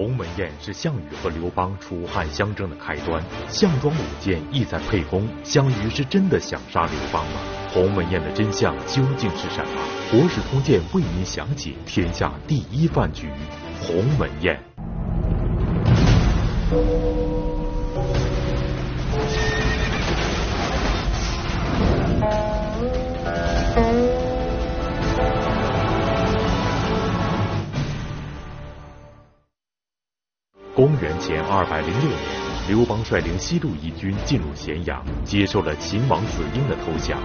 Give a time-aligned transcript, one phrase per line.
[0.00, 7.32] 鸿门宴是项羽和刘邦楚汉相争的开端，项庄舞剑意在沛公，项羽是真的想杀刘邦吗？
[7.70, 9.70] 鸿门宴的真相究竟是什么？
[10.10, 13.28] 国史通鉴为您详解天下第一饭局——
[13.84, 14.58] 鸿门宴。
[30.74, 32.18] 公元前二百零六年，
[32.68, 37.18] 刘邦率领西路一军进入咸阳，接受了秦王子婴的投降，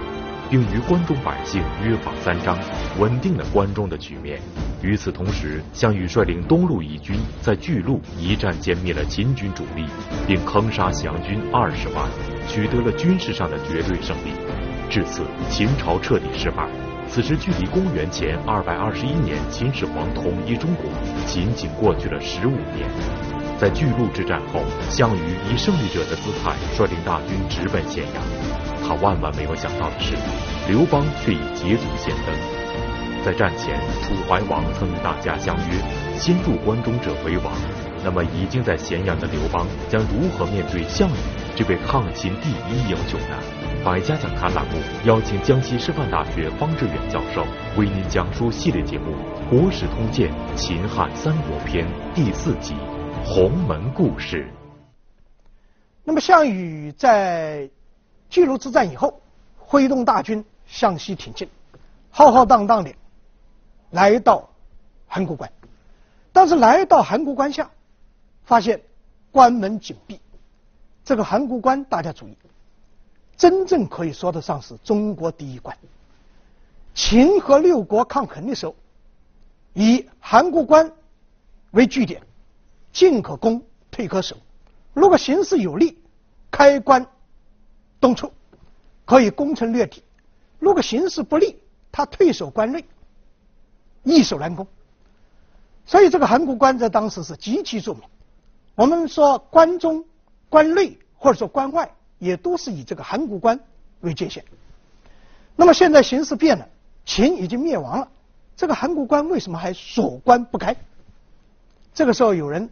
[0.50, 2.58] 并与关中百姓约法三章，
[2.98, 4.40] 稳定了关中的局面。
[4.82, 9.86] 与此同时，项羽率领东路一军在巨鹿一战歼灭了秦军主力，
[10.26, 12.10] 并坑杀降军二十万，
[12.48, 14.32] 取得了军事上的绝对胜利。
[14.90, 16.68] 至此，秦朝彻底失败。
[17.08, 20.90] 此时距离公元前二百二十一年秦始皇统一中国，
[21.24, 23.35] 仅仅过去了十五年。
[23.58, 28.22] 在巨鹿之战后，项羽以胜利者的姿态率领大军直奔咸阳。
[28.86, 30.14] 他万万没有想到的是，
[30.68, 32.34] 刘邦却已捷足先登。
[33.24, 37.52] 在战前，楚怀王曾与大家相约，先入关中者为王。
[38.04, 41.14] 那么，已经在咸阳的刘邦将如何面对项羽
[41.56, 43.36] 这位抗秦第一英雄呢？
[43.84, 47.44] 百家讲坛栏目邀请江西师范大学方志远教授
[47.76, 49.12] 为您讲述系列节目
[49.48, 51.84] 《国史通鉴·秦汉三国篇》
[52.14, 52.76] 第四集。
[53.28, 54.48] 鸿门故事。
[56.04, 57.68] 那么，项羽在
[58.30, 59.20] 巨鹿之战以后，
[59.58, 61.48] 挥动大军向西挺进，
[62.08, 62.94] 浩浩荡荡的
[63.90, 64.48] 来到
[65.08, 65.52] 函谷关。
[66.32, 67.68] 但是来到函谷关下，
[68.44, 68.80] 发现
[69.32, 70.20] 关门紧闭。
[71.04, 72.38] 这个函谷关，大家注意，
[73.36, 75.76] 真正可以说得上是中国第一关。
[76.94, 78.76] 秦和六国抗衡的时候，
[79.74, 80.90] 以函谷关
[81.72, 82.22] 为据点。
[82.96, 84.38] 进可攻，退可守。
[84.94, 85.98] 如果形势有利，
[86.50, 87.06] 开关
[88.00, 88.32] 东出，
[89.04, 90.00] 可以攻城略地；
[90.58, 91.60] 如果形势不利，
[91.92, 92.86] 他退守关内，
[94.02, 94.66] 易守难攻。
[95.84, 98.02] 所以这个函谷关在当时是极其著名。
[98.74, 100.02] 我们说关中、
[100.48, 103.60] 关内或者说关外，也都是以这个函谷关
[104.00, 104.42] 为界限。
[105.54, 106.66] 那么现在形势变了，
[107.04, 108.08] 秦已经灭亡了，
[108.56, 110.74] 这个函谷关为什么还锁关不开？
[111.92, 112.70] 这个时候有人。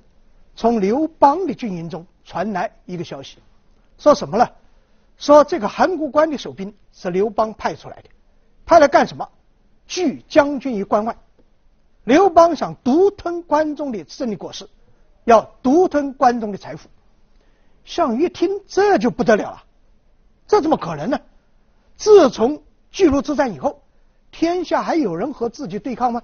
[0.56, 3.38] 从刘邦的军营中传来一个消息，
[3.98, 4.48] 说什么呢？
[5.16, 8.08] 说这个函谷关的守兵是刘邦派出来的，
[8.66, 9.28] 派来干什么？
[9.86, 11.16] 拒将军于关外。
[12.04, 14.68] 刘邦想独吞关中的胜利果实，
[15.24, 16.88] 要独吞关中的财富。
[17.84, 19.62] 项羽一听，这就不得了了，
[20.46, 21.20] 这怎么可能呢？
[21.96, 23.82] 自从巨鹿之战以后，
[24.30, 26.22] 天下还有人和自己对抗吗？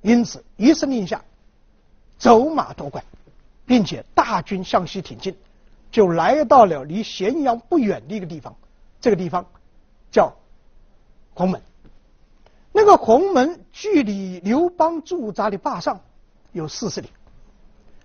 [0.00, 1.22] 因此，一声令下，
[2.18, 3.04] 走马夺关。
[3.66, 5.36] 并且大军向西挺进，
[5.90, 8.54] 就来到了离咸阳不远的一个地方。
[9.00, 9.46] 这个地方
[10.10, 10.34] 叫
[11.34, 11.60] 鸿门。
[12.72, 16.00] 那个鸿门距离刘邦驻扎的灞上
[16.52, 17.08] 有四十里，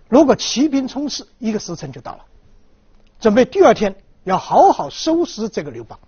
[0.08, 2.24] 如果骑兵冲刺，一个时辰就到了。
[3.18, 5.98] 准备第二天要好好收拾这个刘邦。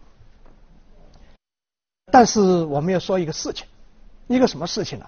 [2.12, 3.66] 但是我们要说一个事情，
[4.26, 5.06] 一个什么事情呢？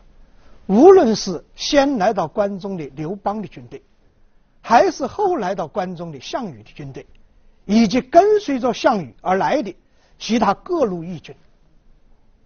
[0.67, 3.83] 无论是先来到关中的刘邦的军队。
[4.63, 7.05] 还是后来到关中的项羽的军队，
[7.67, 9.77] 以及跟随着项羽而来的
[10.19, 11.35] 其他各路义军，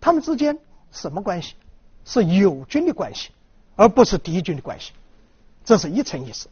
[0.00, 0.58] 他们之间
[0.90, 1.54] 什么关系？
[2.04, 3.30] 是友军的关系，
[3.74, 4.92] 而不是敌军的关系。
[5.64, 6.48] 这是一层意思。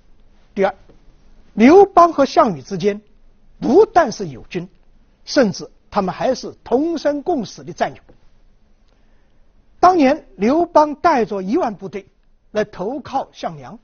[0.55, 0.75] 第二，
[1.55, 3.01] 刘邦和项羽之间
[3.61, 4.69] 不但是友军，
[5.25, 8.03] 甚至他们还是同生共死的战友。
[9.81, 12.07] 当年刘邦带着一万部队
[12.51, 13.79] 来投靠项梁。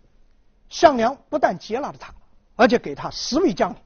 [0.70, 2.14] 项梁不但接纳了他，
[2.56, 3.78] 而且给他十位将领、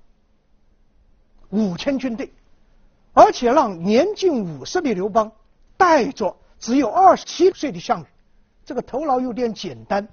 [1.51, 2.31] 五千军队，
[3.15, 5.33] 而且让年近五十的刘邦
[5.77, 8.07] 带着只有二十七岁的项羽，
[8.65, 10.07] 这个头脑有点简单，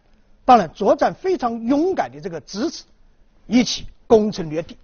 [0.46, 2.86] 当然作战非常勇敢的这个侄子，
[3.48, 4.78] 一起攻城略地。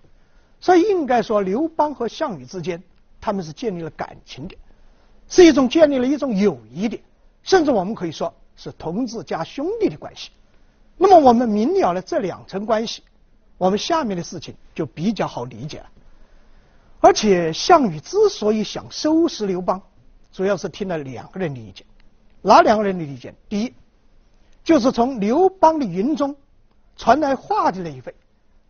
[0.59, 2.83] 所以应该说，刘邦和项羽之间，
[3.21, 4.57] 他们是建立了感情的，
[5.29, 6.99] 是一种建立了一种友谊的，
[7.43, 10.31] 甚至我们可以说是同志加兄弟的关系。
[10.97, 13.03] 那么我们明了了这两层关系，
[13.57, 15.89] 我们下面的事情就比较好理解了。
[16.99, 19.81] 而且项羽之所以想收拾刘邦，
[20.31, 21.85] 主要是听了两个人的意见。
[22.41, 23.35] 哪两个人的意见？
[23.47, 23.73] 第一，
[24.63, 26.35] 就是从刘邦的营中
[26.95, 28.15] 传来话的那一位，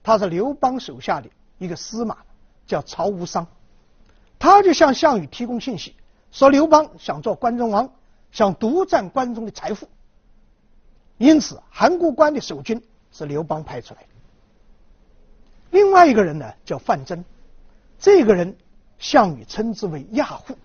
[0.03, 2.17] 他是刘邦手下的一个司马，
[2.65, 3.47] 叫曹无伤，
[4.37, 5.95] 他就向项羽提供信息，
[6.31, 7.89] 说刘邦想做关中王，
[8.31, 9.87] 想独占关中的财富。
[11.17, 12.81] 因此，函谷关的守军
[13.11, 14.07] 是刘邦派出来的。
[15.71, 17.23] 另外一个人呢，叫范增，
[17.99, 18.55] 这个人
[18.99, 20.57] 项羽称之为亚户，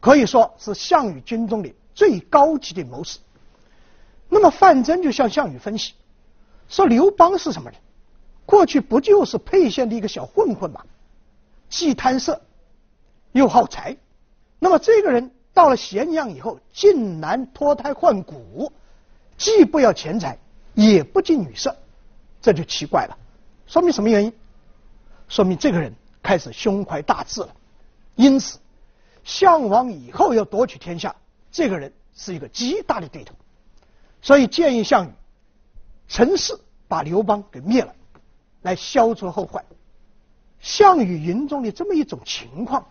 [0.00, 3.18] 可以说是项羽军中的最高级的谋士。
[4.28, 5.92] 那么范增就向项羽分析，
[6.68, 7.78] 说刘邦是什么人？
[8.46, 10.82] 过去不就是沛县的一个小混混吗？
[11.68, 12.40] 既贪色，
[13.32, 13.96] 又好财。
[14.58, 18.72] 那么这个人到了咸阳以后，竟然脱胎换骨，
[19.42, 20.38] 既不要钱财，
[20.72, 21.76] 也不近女色，
[22.40, 23.18] 这就奇怪了。
[23.66, 24.32] 说明什么原因？
[25.26, 25.92] 说明这个人
[26.22, 27.48] 开始胸怀大志了。
[28.14, 28.60] 因此，
[29.24, 31.16] 项王以后要夺取天下，
[31.50, 33.34] 这个人是一个极大的对头。
[34.20, 35.10] 所以建议项羽
[36.06, 36.56] 趁势
[36.86, 37.92] 把刘邦给灭了，
[38.60, 39.64] 来消除后患。
[40.60, 42.86] 项羽营中的这么一种情况，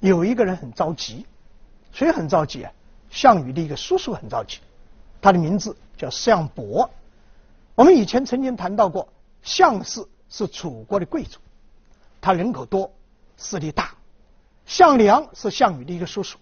[0.00, 1.24] 有一个人很着急，
[1.92, 2.72] 谁很着急啊？
[3.08, 4.58] 项羽的一个叔叔很着急，
[5.20, 6.90] 他的名字叫项伯。
[7.74, 9.08] 我们以前曾经谈到过，
[9.42, 10.06] 项氏。
[10.34, 11.38] 是楚国的贵族，
[12.18, 12.90] 他人口多，
[13.36, 13.94] 势力大。
[14.64, 16.38] 项梁是项羽的一个叔叔，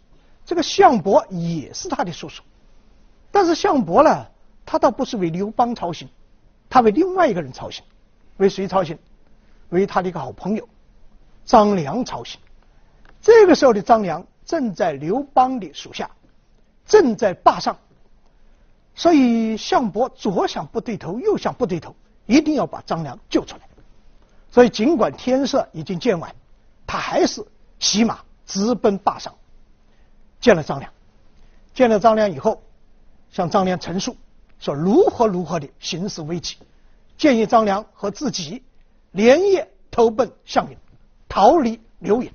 [0.47, 2.45] 这个项伯也是他的叔叔。
[3.33, 4.27] 但是项伯呢，
[4.65, 6.09] 他倒不是为刘邦操心，
[6.69, 7.85] 他为另外一个人操心。
[8.37, 8.97] 为谁操心？
[9.71, 10.69] 为他的一个好朋友
[11.45, 12.39] 张良操心。
[13.21, 16.09] 这个时候的张良正在刘邦的属下，
[16.87, 17.77] 正在霸上，
[19.01, 23.63] 所以项伯左想不对头，右想不对头，一定要把张良救出来。
[24.51, 26.35] 所以，尽管天色已经渐晚，
[26.87, 27.43] 他还是
[27.79, 29.35] 骑马直奔霸上，
[30.39, 30.93] 见了张良。
[31.73, 32.63] 见了张良以后，
[33.31, 34.19] 向张良陈述
[34.59, 36.59] 说如何如何的形势危急，
[37.17, 38.63] 建议张良和自己
[39.13, 40.77] 连夜投奔项羽，
[41.27, 42.31] 逃离刘营。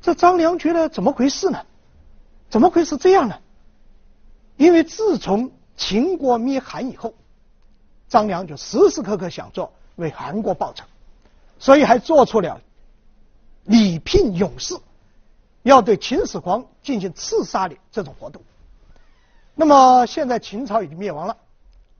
[0.00, 1.66] 这张良觉得怎么回事呢？
[2.48, 3.36] 怎么会是这样呢？
[4.60, 7.14] 因为自从秦国灭韩以后，
[8.10, 9.72] 张良就时时刻刻想做。
[9.96, 10.84] 为韩国报仇，
[11.58, 12.60] 所以还做出了
[13.64, 14.74] 礼聘勇士，
[15.62, 18.42] 要对秦始皇进行刺杀的这种活动。
[19.54, 21.36] 那么现在秦朝已经灭亡了，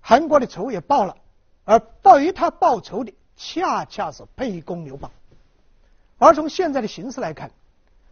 [0.02, 1.16] 韩国的仇也报了，
[1.64, 5.10] 而报于他报仇的恰恰是沛公刘邦。
[6.18, 7.50] 而从现在的形势来看，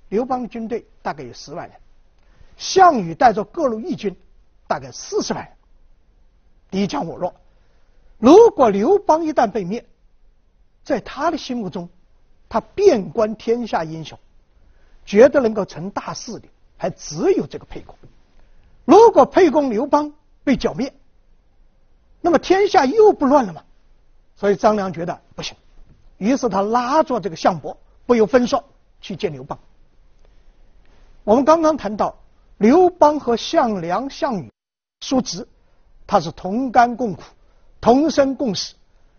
[0.08, 1.76] 刘邦的军队大概有十万人，
[2.56, 4.16] 项羽带着各路义军
[4.68, 5.52] 大概四十万人，
[6.70, 7.34] 敌强我弱。
[8.18, 9.84] 如果刘邦一旦被灭，
[10.84, 11.88] 在他的心目中，
[12.48, 14.16] 他遍观天下英雄，
[15.04, 17.96] 觉得能够成大事的还只有这个沛公。
[18.84, 20.12] 如果沛公刘邦
[20.44, 20.94] 被剿灭，
[22.20, 23.64] 那么天下又不乱了吗？
[24.36, 25.56] 所以张良觉得不行，
[26.18, 27.76] 于是他拉着这个项伯，
[28.06, 28.64] 不由分说
[29.00, 29.58] 去见刘邦。
[31.24, 32.16] 我们刚刚谈到
[32.56, 34.50] 刘邦和项梁、项羽
[35.00, 35.46] 叔侄，
[36.06, 37.22] 他是同甘共苦。
[37.80, 38.74] 同生共死，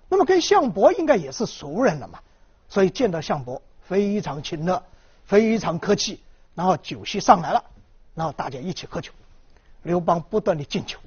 [0.09, 2.19] 那么跟项伯应该也是熟人了嘛，
[2.67, 4.83] 所以见到项伯非常亲热，
[5.23, 6.21] 非常客气，
[6.53, 7.63] 然后酒席上来了，
[8.15, 9.13] 然后大家一起喝酒，
[9.83, 10.97] 刘邦不断的敬酒，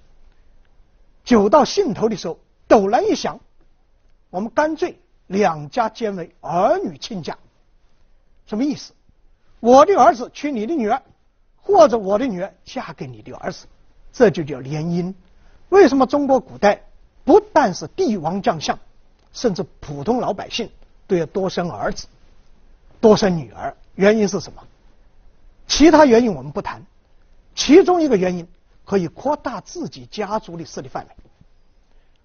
[1.25, 3.38] 酒到兴头的时候，陡然一想，
[4.30, 7.36] 我们干脆两家结为儿女亲家，
[8.46, 8.94] 什么意思？
[9.60, 11.02] 我的儿子娶你的女儿，
[11.60, 13.66] 或者我的女儿嫁给你的儿子，
[14.12, 15.14] 这就叫联姻。
[15.69, 16.83] 为什么中国古代？
[17.25, 18.78] 不但是帝王将相，
[19.33, 20.69] 甚至普通老百姓
[21.07, 22.07] 都要多生儿子、
[23.00, 23.76] 多生女儿。
[23.95, 24.62] 原因是什么？
[25.69, 26.83] 其他原因我们不谈，
[27.54, 28.47] 其中一个原因
[28.85, 31.11] 可以扩大自己家族的势力范围。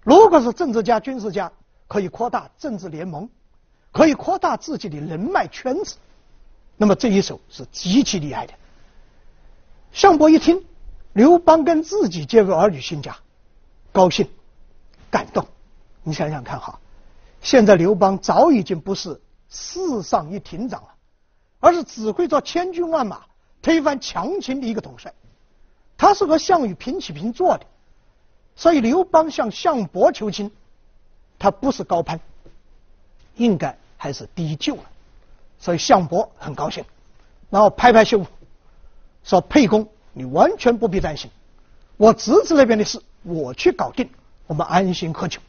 [0.02, 1.52] 如果是政治家、军事家，
[1.88, 3.30] 可以扩大政治联盟，
[3.92, 5.96] 可以扩大自己的人脉圈子。
[6.76, 8.54] 那么这一手是极其厉害的。
[9.92, 10.66] 项伯一听，
[11.18, 13.18] 刘邦跟自己结为儿女亲家，
[13.92, 14.30] 高兴。
[15.10, 15.48] 感动，
[16.04, 16.80] 你想想看哈，
[17.42, 19.20] 现在刘邦早已经不是
[19.50, 20.90] 世上一亭长了，
[21.60, 23.24] 而是指挥着千军万马
[23.64, 25.12] 推翻强秦的一个统帅，
[25.98, 27.66] 他是和项羽平起平坐的，
[28.56, 30.52] 所以刘邦向项伯求亲，
[31.40, 32.20] 他不是高攀，
[33.38, 34.84] 应该还是低就了，
[35.58, 36.86] 所以项伯很高兴，
[37.50, 38.28] 然后拍拍胸脯
[39.24, 41.30] 说：“沛公，你完全不必担心，
[41.96, 44.10] 我侄子那边的事我去搞定。”
[44.48, 45.42] 我们安心喝酒，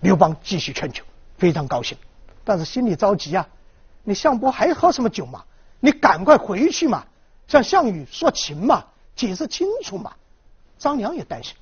[0.00, 1.04] 刘邦继续劝酒，
[1.38, 1.96] 非常高兴，
[2.44, 3.48] 但是心里着急啊！
[4.02, 5.44] 你项伯还喝什么酒嘛？
[5.78, 7.06] 你赶快回去嘛，
[7.46, 8.84] 向项羽说情嘛，
[9.14, 10.12] 解释清楚嘛。
[10.76, 11.54] 张良也担心，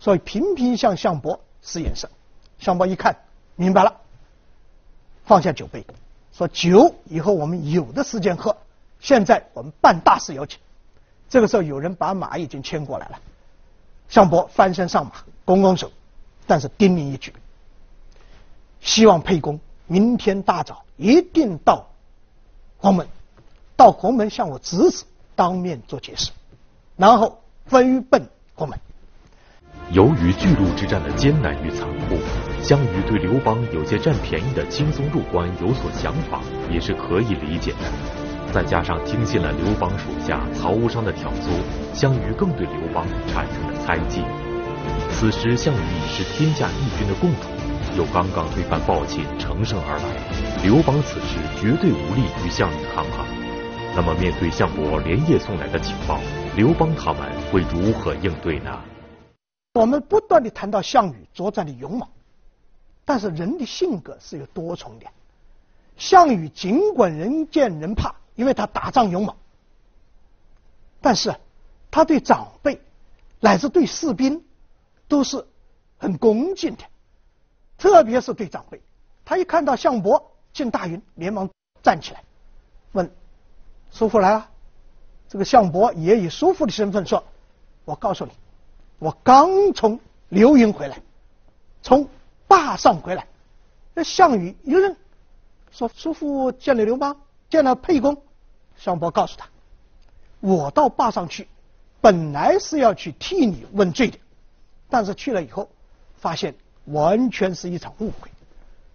[0.00, 2.08] 所以频频向项伯使眼色。
[2.58, 3.14] 项伯一看，
[3.54, 3.94] 明白了，
[5.26, 5.84] 放下酒杯，
[6.32, 8.56] 说酒以后我们有的时间喝，
[8.98, 10.58] 现在我们办大事要紧。
[11.28, 13.20] 这个时候有人把马已经牵过来了，
[14.08, 15.12] 项伯翻身上马，
[15.44, 15.90] 拱拱手。
[16.46, 17.34] 但是叮咛一句，
[18.80, 21.86] 希望沛公明天大早一定到
[22.78, 23.06] 鸿门，
[23.76, 25.04] 到鸿门向我侄子
[25.36, 26.30] 当面做解释，
[26.96, 28.78] 然后飞奔鸿门。
[29.90, 32.16] 由于巨鹿之战的艰难与残酷，
[32.62, 38.27] 项羽对刘邦有些占便宜的轻松入关有所想法，也是可以理解的。
[38.52, 44.22] 再加上听信了刘邦属下曹无伤的挑唆，项羽更对刘邦产生了猜忌。
[45.10, 47.48] 此时项羽已是天下义军的共主，
[47.96, 53.26] 又刚刚推翻暴秦，乘胜而来，刘邦此时绝对无力与项羽抗衡。
[53.94, 56.18] 那么面对项伯连夜送来的情报，
[56.56, 58.80] 刘邦他们会如何应对呢？
[59.74, 62.08] 我们不断地谈到项羽作战的勇猛，
[63.04, 65.06] 但是人的性格是有多重的。
[65.96, 68.14] 项羽尽管人见人怕。
[68.38, 69.34] 因为他打仗勇猛，
[71.00, 71.34] 但是
[71.90, 72.80] 他对长辈
[73.40, 74.44] 乃至对士兵
[75.08, 75.44] 都是
[75.96, 76.84] 很恭敬的，
[77.76, 78.80] 特别是对长辈。
[79.24, 81.50] 他一看到项伯进大营，连忙
[81.82, 82.22] 站起来
[82.92, 83.10] 问
[83.90, 84.48] ：“叔父来了。”
[85.28, 87.24] 这个项伯也以叔父的身份说
[87.84, 88.30] ：“我告诉你，
[89.00, 91.02] 我刚从刘营回来，
[91.82, 92.08] 从
[92.46, 93.26] 坝上回来。”
[93.94, 94.94] 那项羽一愣，
[95.72, 98.22] 说：“叔父见了刘邦，见了沛公。”
[98.78, 99.48] 项伯告诉他
[100.40, 101.48] ：“我到灞上去，
[102.00, 104.18] 本来是要去替你问罪的，
[104.88, 105.68] 但是去了以后，
[106.16, 106.54] 发现
[106.86, 108.30] 完全是一场误会。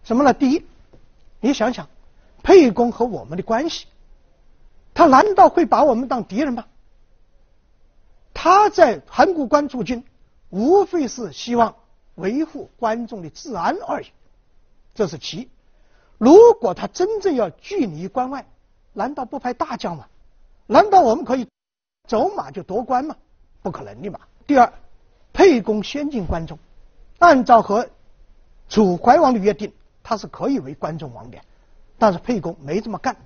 [0.03, 0.33] 什么呢？
[0.33, 0.65] 第一，
[1.39, 1.87] 你想想，
[2.41, 3.85] 沛公和我们的关系，
[4.93, 6.65] 他难道会把我们当敌人吗？
[8.33, 10.03] 他在函谷关驻军，
[10.49, 11.75] 无非是希望
[12.15, 14.07] 维护关中的治安而已。
[14.95, 15.49] 这是其一。
[16.17, 18.45] 如果他真正要拒离关外，
[18.93, 20.05] 难道不派大将吗？
[20.65, 21.47] 难道我们可以
[22.07, 23.15] 走马就夺关吗？
[23.61, 24.19] 不可能的嘛。
[24.47, 24.71] 第二，
[25.33, 26.57] 沛公先进关中，
[27.19, 27.89] 按照和
[28.69, 29.73] 楚怀王的约定，
[30.03, 31.37] 他是可以为关中王的，
[31.97, 33.17] 但是沛公没这么干，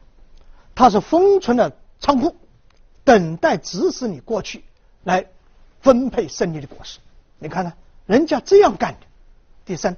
[0.74, 2.36] 他是封存了仓库，
[3.04, 4.64] 等待指使你过去
[5.04, 5.28] 来
[5.82, 7.00] 分配胜利的果实。
[7.40, 9.00] 你看看，人家这样干的。
[9.66, 9.98] 第三，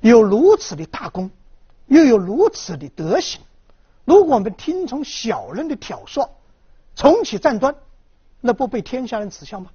[0.00, 1.30] 有如此的大功，
[1.86, 3.40] 又有如此的德行。
[4.10, 6.28] 如果我们听从小人的挑唆，
[6.96, 7.72] 重启战端，
[8.40, 9.70] 那不被天下人耻笑吗？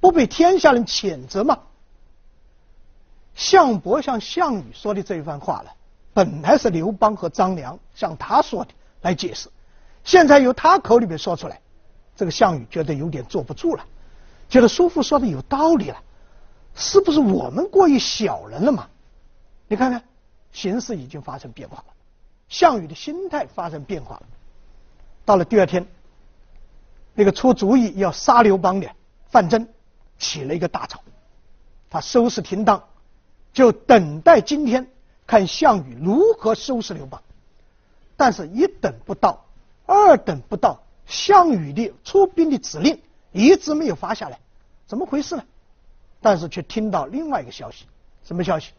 [0.00, 1.58] 不被天下人谴责吗？
[3.34, 5.70] 项伯向项羽说的这一番话呢，
[6.12, 9.48] 本来是刘邦和张良向他说的来解释，
[10.04, 11.58] 现在由他口里面说出来，
[12.14, 13.86] 这个项羽觉得有点坐不住了，
[14.46, 15.96] 觉得叔父说的有道理了，
[16.74, 18.90] 是不是我们过于小人了嘛？
[19.68, 20.04] 你看看，
[20.52, 21.93] 形势已经发生变化了。
[22.48, 24.22] 项羽的心态发生变化了。
[25.24, 25.86] 到了第二天，
[27.14, 28.90] 那个出主意要杀刘邦的
[29.28, 29.68] 范增
[30.18, 31.02] 起了一个大早，
[31.90, 32.84] 他收拾停当，
[33.52, 34.88] 就等待今天
[35.26, 37.22] 看项羽如何收拾刘邦。
[38.16, 39.44] 但是，一等不到，
[39.86, 43.00] 二等不到，项羽的出兵的指令
[43.32, 44.38] 一直没有发下来，
[44.86, 45.44] 怎么回事呢？
[46.20, 47.86] 但是却听到另外一个消息，
[48.22, 48.72] 什么消息？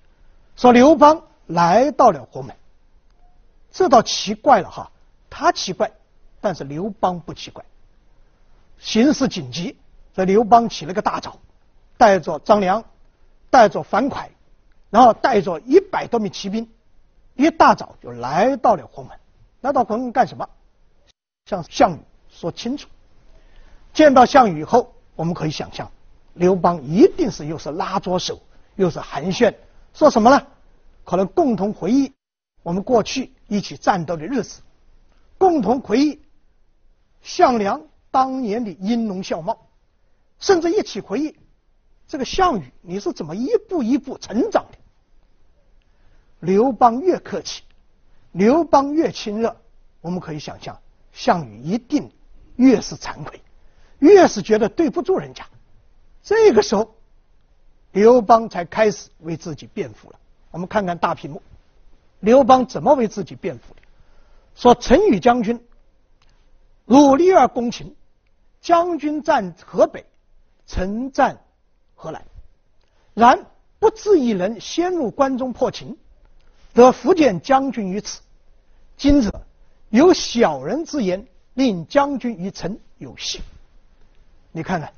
[0.56, 2.56] 说刘邦来到了国门。
[3.76, 4.90] 这倒奇怪了哈，
[5.30, 5.92] 他奇怪，
[6.40, 7.66] 但是刘邦不奇怪。
[8.80, 9.78] 形势紧急，
[10.14, 11.40] 这刘邦起了个大早，
[11.98, 12.86] 带着张良，
[13.50, 14.30] 带着樊哙，
[14.90, 16.70] 然后带着一百多名骑兵，
[17.34, 19.20] 一大早就来到了鸿门。
[19.60, 20.48] 来到鸿门干什么？
[21.46, 22.88] 向项羽说清楚。
[23.94, 25.92] 见到项羽以后，我们可以想象，
[26.36, 28.42] 刘邦一定是又是拉着手，
[28.76, 29.54] 又是寒暄，
[29.94, 30.48] 说什么呢？
[31.04, 32.14] 可能共同回忆
[32.66, 33.32] 我们过去。
[33.48, 34.62] 一起战斗的日子，
[35.38, 36.20] 共同回忆
[37.22, 37.80] 项梁
[38.10, 39.68] 当年的音容笑貌，
[40.40, 41.38] 甚至一起回忆
[42.08, 44.80] 这个项羽你是怎么一步一步成长的。
[46.40, 47.62] 刘邦越客气，
[48.32, 49.56] 刘邦越亲热，
[50.02, 50.82] 我们可以想象，
[51.14, 52.12] 项羽一定
[52.56, 53.40] 越是惭愧，
[54.00, 55.46] 越是觉得对不住人家。
[56.24, 56.96] 这个时候，
[57.92, 60.20] 刘邦才开始为自己辩护了。
[60.50, 61.40] 我们看看大屏幕。
[62.26, 63.82] 刘邦怎么为自己辩护的？
[64.56, 65.64] 说陈与将军
[66.86, 67.96] 努力而攻秦，
[68.62, 70.04] 将军战河北，
[70.66, 71.40] 臣战
[71.94, 72.26] 河南。
[73.14, 73.46] 然
[73.78, 75.96] 不自一人先入关中破秦，
[76.74, 78.22] 得福建将军于此。
[78.98, 79.42] 今者
[79.90, 83.40] 有小人之言，令将军于臣有幸。
[84.52, 84.92] 你看看，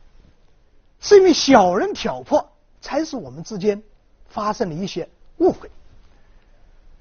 [1.01, 3.84] 是因为小人挑拨，才使我们之间
[4.29, 5.69] 发生了一些误会。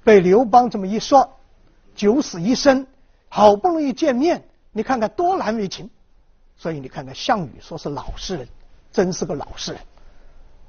[0.03, 1.37] 被刘邦这么一说，
[1.95, 2.87] 九死一生，
[3.29, 5.89] 好不容易见面，你看看多难为情。
[6.57, 8.47] 所以你看看项羽说是老实人，
[8.91, 9.81] 真是个老实人。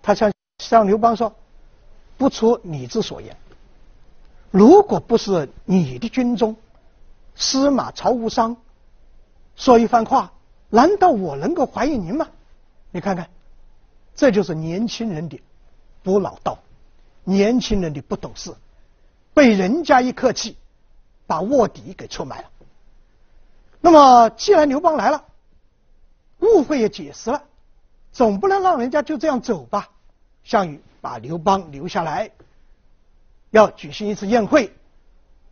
[0.03, 1.35] 他向向刘邦说
[2.19, 3.37] ：“不出你之所言，
[4.51, 6.57] 如果不是你的军中
[7.35, 8.57] 司马曹无伤
[9.57, 10.33] 说一番话，
[10.69, 12.29] 难道我能够怀疑您吗？
[12.91, 13.31] 你看看，
[14.15, 15.41] 这就是年轻人的
[16.03, 16.59] 不老道，
[17.25, 18.55] 年轻人的不懂事，
[19.39, 20.57] 被人家一客气，
[21.25, 22.51] 把卧底给出卖了。
[23.81, 25.27] 那么，既然刘邦来了，
[26.41, 27.45] 误会也解释了，
[28.11, 29.91] 总不能让人家就这样走吧？
[30.43, 32.33] 项羽把刘邦留下来，
[33.51, 34.75] 要举行一次宴会，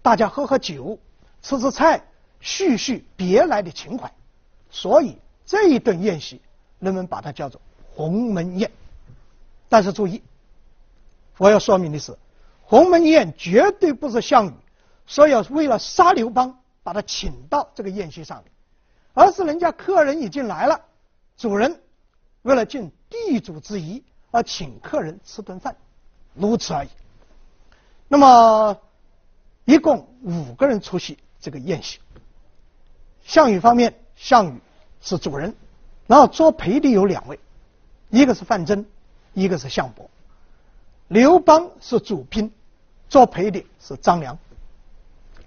[0.03, 0.99] 大家喝喝酒，
[1.41, 2.03] 吃吃菜，
[2.41, 4.13] 叙叙别来的情怀。
[4.69, 6.41] 所以这一顿宴席，
[6.81, 7.61] 人们把它叫做
[7.95, 8.69] 鸿门宴。
[9.69, 10.25] 但是注意，
[11.39, 12.19] 我要说明的是，
[12.67, 14.53] 鸿门宴绝对不是项羽
[15.07, 18.53] 说要为了杀刘邦把他请到这个宴席上面，
[19.15, 20.81] 而是人家客人已经来了，
[21.37, 21.81] 主人
[22.43, 25.77] 为了尽地主之谊而请客人吃顿饭，
[26.35, 26.89] 如此而已。
[28.09, 28.77] 那么
[29.65, 32.01] 一共五个人出席这个宴席，
[33.25, 34.61] 项羽方面，项羽。
[34.99, 35.55] 是主人，
[36.09, 37.39] 然后作陪的有两位，
[38.11, 38.85] 一个是范增，
[39.35, 40.11] 一个是项伯。
[41.07, 42.53] 刘邦是主宾，
[43.09, 44.39] 作陪的是张良。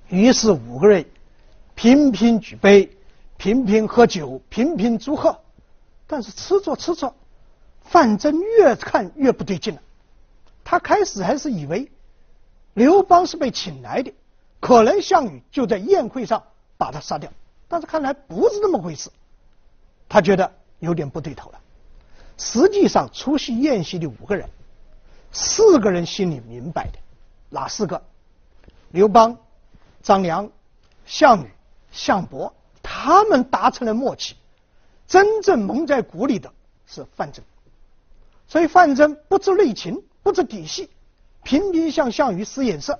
[0.07, 1.05] 于是五个人
[1.75, 2.89] 频频举杯，
[3.37, 5.39] 频频喝酒，频频祝贺。
[6.07, 7.13] 但是吃着吃着，
[7.83, 9.81] 范增越看越不对劲了。
[10.63, 11.91] 他开始还是以为
[12.73, 14.11] 刘邦是被请来的，
[14.59, 16.43] 可能项羽就在宴会上
[16.77, 17.31] 把他杀掉。
[17.67, 19.11] 但是看来不是那么回事。
[20.07, 21.59] 他觉得有点不对头了。
[22.37, 24.49] 实际上，出席宴席的五个人，
[25.31, 26.99] 四个人心里明白的，
[27.49, 28.03] 哪四个？
[28.91, 29.37] 刘邦、
[30.01, 30.49] 张良、
[31.05, 31.51] 项羽、
[31.91, 34.35] 项伯，他们达成了默契。
[35.07, 36.53] 真正蒙在鼓里的
[36.85, 37.43] 是范增。
[38.47, 40.89] 所以范增不知内情，不知底细，
[41.43, 42.99] 频频向项羽使眼色，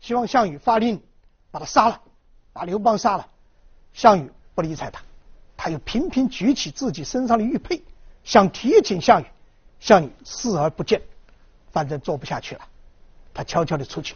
[0.00, 1.02] 希望项羽发令
[1.50, 2.00] 把他杀了，
[2.52, 3.28] 把刘邦杀了。
[3.92, 5.02] 项羽不理睬他。
[5.56, 7.82] 他又频频举起自己身上的玉佩，
[8.24, 9.26] 想提醒项羽，
[9.78, 11.02] 项羽视而不见，
[11.70, 12.66] 反正做不下去了，
[13.32, 14.14] 他悄悄地出去，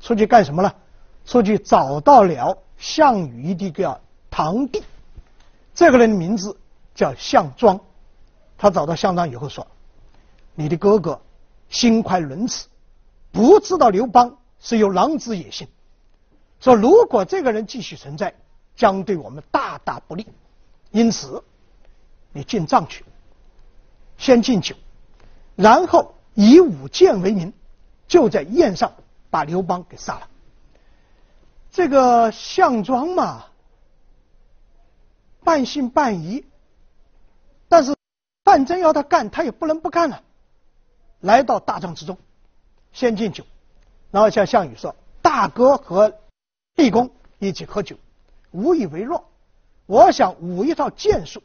[0.00, 0.74] 出去干什么了？
[1.24, 4.82] 出去找到了项羽的一个堂弟，
[5.74, 6.56] 这个人的名字
[6.94, 7.78] 叫项庄。
[8.56, 9.66] 他找到项庄以后说
[10.56, 11.20] ：“你的哥哥
[11.68, 12.66] 心怀仁慈，
[13.30, 15.68] 不知道刘邦是有狼子野心，
[16.60, 18.34] 说如果这个人继续存在，
[18.74, 20.26] 将对我们大大不利。”
[20.90, 21.44] 因此，
[22.32, 23.04] 你进帐去，
[24.16, 24.74] 先敬酒，
[25.54, 27.52] 然后以舞剑为名，
[28.08, 28.94] 就在宴上
[29.30, 30.28] 把刘邦给杀了。
[31.70, 33.44] 这个项庄嘛，
[35.44, 36.44] 半信半疑，
[37.68, 37.94] 但是
[38.42, 40.22] 范增要他干，他也不能不干了。
[41.20, 42.18] 来到大帐之中，
[42.92, 43.44] 先敬酒，
[44.10, 46.18] 然后向项羽说：“大哥和
[46.74, 47.96] 沛公一起喝酒，
[48.50, 49.22] 无以为乐。”
[49.86, 51.42] 我想舞一套剑术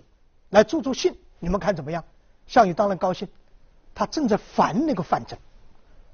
[0.49, 2.03] 来助助兴，你们看怎么样？
[2.47, 3.27] 项羽当然高兴，
[3.95, 5.39] 他正在烦那个范增，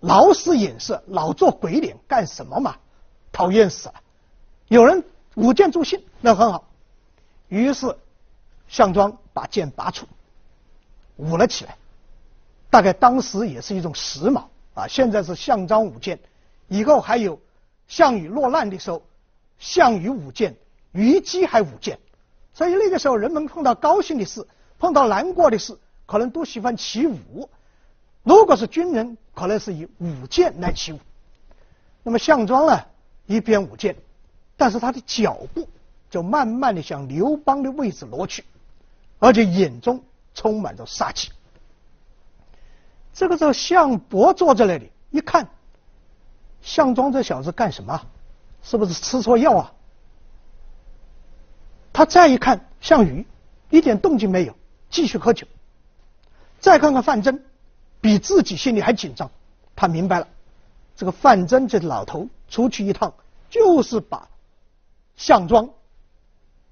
[0.01, 2.75] 老使眼色，老做鬼脸，干什么嘛？
[3.31, 3.95] 讨厌死了！
[4.67, 5.03] 有人
[5.35, 6.63] 舞剑助兴，那很好。
[7.47, 7.95] 于是
[8.67, 10.05] 项庄把剑拔出，
[11.17, 11.75] 舞了起来。
[12.69, 14.87] 大概当时也是一种时髦啊！
[14.87, 16.19] 现在是项庄舞剑，
[16.67, 17.39] 以后还有
[17.87, 19.01] 项羽落难的时候，
[19.57, 20.55] 项羽舞剑，
[20.91, 21.99] 虞姬还舞剑。
[22.53, 27.49] 所以那个时候，人们碰到高兴的事，碰到难过的事，可能都喜欢起舞。
[28.29, 30.99] 如果是军人，可能是以舞剑来起舞。
[32.03, 32.79] 那么项庄呢，
[33.25, 33.95] 一边舞剑，
[34.55, 35.67] 但是他的脚步
[36.11, 38.45] 就慢慢的向刘邦的位置挪去，
[39.17, 40.03] 而且眼中
[40.35, 41.31] 充满着杀气。
[43.15, 45.49] 这个时候，项伯坐在那里一看，
[46.61, 47.99] 项庄这小子干什么？
[48.61, 49.73] 是不是吃错药啊？
[51.91, 53.25] 他再一看项羽，
[53.71, 54.55] 一点动静没有，
[54.91, 55.47] 继续喝酒。
[56.59, 57.41] 再看看范增，
[58.01, 59.29] 比自己心里还紧张。
[59.75, 60.27] 他明白了，
[60.95, 63.13] 这个范增这老头出去一趟，
[63.49, 64.27] 就是把
[65.15, 65.69] 项庄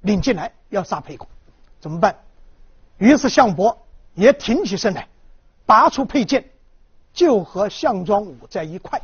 [0.01, 1.27] 领进来要杀沛公，
[1.79, 2.17] 怎么办？
[2.97, 3.77] 于是项伯
[4.13, 5.07] 也挺起身来，
[5.65, 6.49] 拔出佩剑，
[7.13, 9.01] 就和项庄舞在一块。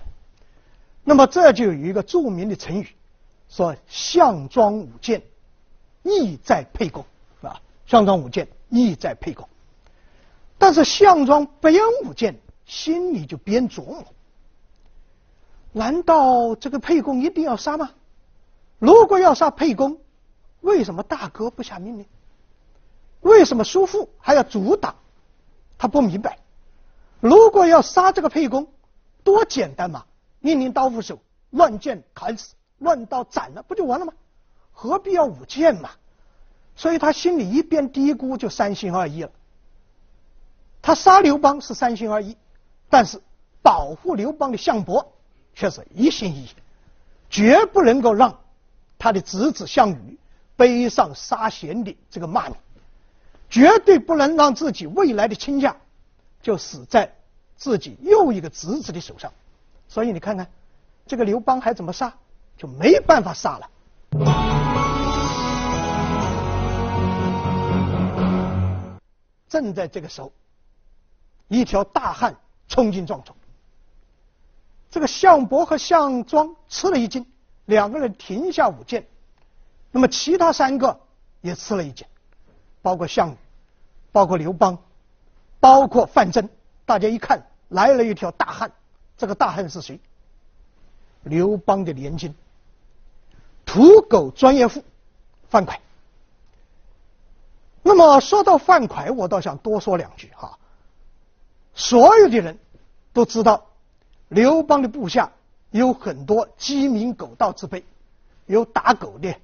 [1.04, 2.96] 那么这就有一个著名的成语，
[3.50, 5.22] 说项庄舞剑。
[6.06, 7.06] 意在沛公，
[7.40, 7.62] 是吧？
[7.86, 9.48] 项庄舞剑，意在沛公。
[10.64, 14.06] 但是项庄边舞剑，心里就边琢磨：
[15.74, 17.92] 难道这个沛公一定要杀吗？
[18.80, 20.00] 如果要杀沛公，
[20.62, 22.06] 为什么大哥不下命令？
[23.20, 24.96] 为什么叔父还要阻挡？
[25.78, 26.40] 他不明白。
[27.20, 28.66] 如果要杀这个沛公，
[29.22, 30.06] 多简单嘛！
[30.40, 34.14] 命令刀斧手乱箭砍死，乱刀斩了，不就完了吗？
[34.72, 35.90] 何必要舞剑嘛？
[36.74, 39.32] 所以他心里一边嘀咕，就三心二意了。
[40.86, 42.36] 他杀刘邦是三心二意，
[42.90, 43.22] 但是
[43.62, 45.14] 保护刘邦的项伯
[45.56, 46.50] 却是一心一意，
[47.30, 48.38] 绝不能够让
[49.00, 50.18] 他的侄子项羽
[50.58, 52.58] 背上杀贤的这个骂名，
[53.50, 55.74] 绝对不能让自己未来的亲家
[56.42, 57.16] 就死在
[57.56, 59.32] 自己又一个侄子的手上。
[59.88, 60.50] 所以你看看，
[61.08, 62.14] 这个刘邦还怎么杀，
[62.58, 63.70] 就没办法杀了。
[69.48, 70.30] 正在这个时候。
[71.54, 72.36] 一条大汉
[72.68, 73.36] 冲进庄中，
[74.90, 77.24] 这个项伯和项庄吃了一惊，
[77.66, 79.06] 两个人停下舞剑。
[79.92, 81.00] 那么其他三个
[81.42, 82.08] 也吃了一惊，
[82.82, 83.38] 包括项羽，
[84.12, 84.76] 包括刘邦，
[85.60, 86.50] 包括范增。
[86.86, 88.72] 大家一看，来了一条大汉，
[89.16, 90.00] 这个大汉是谁？
[91.22, 92.34] 刘邦的连襟，
[93.64, 94.84] 土狗专业户
[95.50, 95.80] 樊哙。
[97.84, 100.58] 那么说到樊哙，我倒想多说两句哈。
[101.76, 102.58] 所有的人
[103.12, 103.66] 都知道，
[104.30, 105.32] 刘邦的部下
[105.72, 107.84] 有很多鸡鸣狗盗之辈，
[108.46, 109.36] 有打狗的，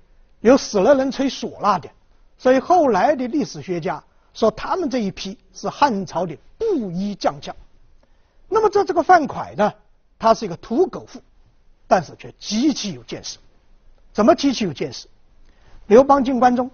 [0.41, 1.89] 有死了人吹唢呐的，
[2.37, 7.55] 所以后来的历史学家说他们这一批是汉朝的布衣将将。
[8.47, 9.73] 那么这这个范哙呢，
[10.17, 11.21] 他是一个土狗户，
[11.87, 13.37] 但是却极其有见识。
[14.13, 15.07] 怎么极其有见识？
[15.87, 16.69] 刘邦进关中，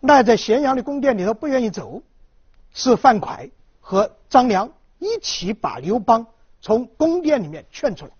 [0.00, 2.02] 赖在咸阳的宫殿里头不愿意走，
[2.72, 3.50] 是范哙。
[3.86, 6.26] 和张良一起把刘邦
[6.62, 8.12] 从宫殿里面劝出来，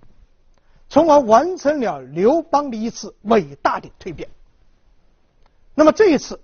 [0.90, 4.28] 从而完成了刘邦的一次伟大的蜕变。
[5.74, 6.38] 那么这一次，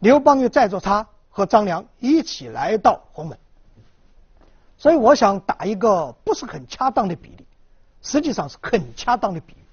[0.00, 3.38] 刘邦又载着他和张良一起来到鸿门。
[4.76, 7.46] 所以我想打一个不是很恰当的比例，
[8.02, 9.64] 实际上是很恰当的比喻。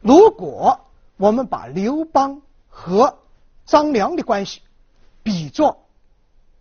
[0.00, 0.80] 如果
[1.18, 3.18] 我们把刘邦和
[3.66, 4.62] 张良的关系
[5.22, 5.84] 比作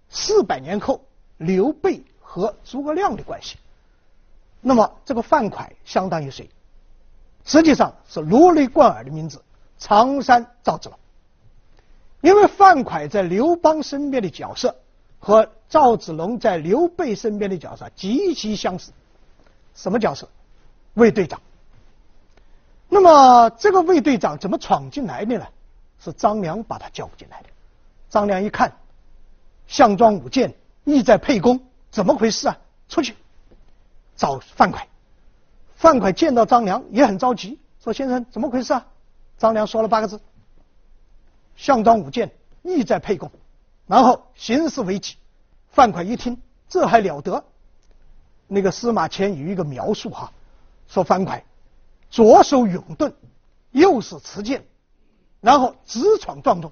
[0.09, 0.99] 四百年后。
[1.37, 3.57] 刘备和诸葛亮的关系，
[4.61, 6.49] 那么这个樊哙相当于谁？
[7.43, 9.41] 实际上是如雷贯耳的名字——
[9.77, 10.97] 常山赵子龙。
[12.21, 14.75] 因为樊哙在刘邦身边的角色
[15.19, 18.91] 和赵子龙在刘备身边的角色极其相似。
[19.75, 20.27] 什么角色？
[20.95, 21.41] 卫队长。
[22.89, 25.45] 那么这个卫队长怎么闯进来的呢？
[25.99, 27.49] 是张良把他叫进来的。
[28.09, 28.73] 张良一看，
[29.67, 30.55] 项庄舞剑。
[30.85, 31.59] 意在沛公，
[31.91, 32.57] 怎么回事啊？
[32.87, 33.15] 出去
[34.15, 34.87] 找范哙。
[35.75, 38.85] 范哙见到张良也很着急，说：“先生，怎么回事啊？”
[39.37, 40.21] 张良说了八个字
[41.57, 42.31] ：“项庄舞剑，
[42.63, 43.29] 意在沛公。”
[43.87, 45.15] 然后形势危急。
[45.71, 47.43] 范哙一听，这还了得？
[48.47, 50.31] 那个司马迁有一个描述哈，
[50.87, 51.43] 说樊哙
[52.09, 53.13] 左手拥盾，
[53.71, 54.63] 右手持剑，
[55.41, 56.71] 然后直闯壮中。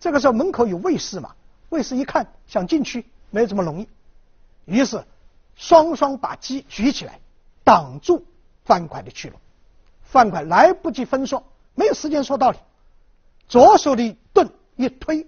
[0.00, 1.34] 这个时候门口有卫士嘛？
[1.68, 3.04] 卫士一看，想进去。
[3.34, 3.88] 没这么容易，
[4.64, 5.04] 于是
[5.56, 7.18] 双双把鸡举起来，
[7.64, 8.24] 挡住
[8.64, 9.34] 樊哙的去路。
[10.04, 11.42] 樊哙来不及分说，
[11.74, 12.58] 没有时间说道理，
[13.48, 15.26] 左手的盾一推，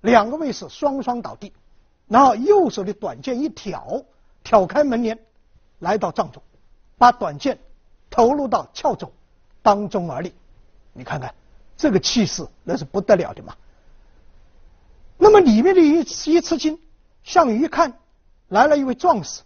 [0.00, 1.52] 两个卫士双双倒地，
[2.06, 4.04] 然后右手的短剑一挑，
[4.44, 5.18] 挑开门帘，
[5.80, 6.40] 来到帐中，
[6.98, 7.58] 把短剑
[8.10, 9.10] 投入到鞘中，
[9.60, 10.32] 当中而立。
[10.92, 11.34] 你看看
[11.76, 13.56] 这个气势，那是不得了的嘛。
[15.18, 15.98] 那么里面的一
[16.32, 16.78] 一吃惊。
[17.24, 17.98] 项羽一看，
[18.48, 19.42] 来了一位壮士，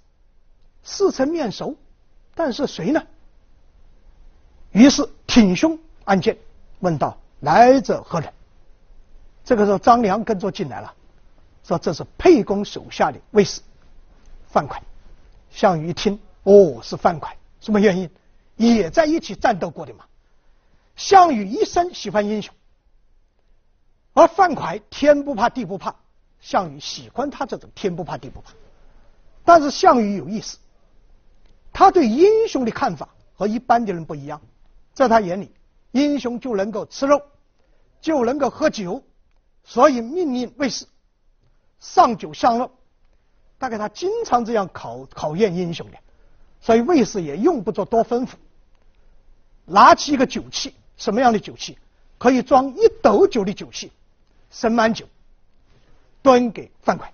[0.82, 1.76] 似曾面熟，
[2.34, 3.02] 但是谁呢？
[4.72, 6.36] 于是挺胸按剑，
[6.80, 8.32] 问道：“来者何人？”
[9.44, 10.92] 这个时候，张良跟着进来了，
[11.64, 13.62] 说：“这是沛公手下的卫士，
[14.48, 14.82] 樊哙。”
[15.50, 18.10] 项羽一听，哦，是樊哙，什么原因？
[18.56, 20.04] 也在一起战斗过的嘛。
[20.96, 22.52] 项羽一生喜欢英雄，
[24.14, 25.94] 而樊哙天不怕地不怕。
[26.40, 28.52] 项羽喜欢他这种天不怕地不怕，
[29.44, 30.58] 但是项羽有意思，
[31.72, 34.40] 他对英雄的看法和一般的人不一样，
[34.94, 35.52] 在他眼里，
[35.92, 37.22] 英雄就能够吃肉，
[38.00, 39.02] 就能够喝酒，
[39.64, 40.86] 所以命令卫士
[41.80, 42.70] 上酒上肉，
[43.58, 45.98] 大概他经常这样考考验英雄的，
[46.60, 48.30] 所以卫士也用不着多吩咐，
[49.64, 51.78] 拿起一个酒器，什么样的酒器？
[52.16, 53.92] 可以装一斗酒的酒器，
[54.50, 55.06] 盛满酒。
[56.28, 57.08] 端给樊哙，